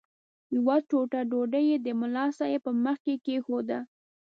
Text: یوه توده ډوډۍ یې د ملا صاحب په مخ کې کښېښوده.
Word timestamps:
یوه 0.55 0.77
توده 0.89 1.19
ډوډۍ 1.29 1.63
یې 1.71 1.77
د 1.85 1.87
ملا 1.99 2.25
صاحب 2.37 2.61
په 2.65 2.71
مخ 2.83 2.97
کې 3.05 3.15
کښېښوده. 3.25 3.79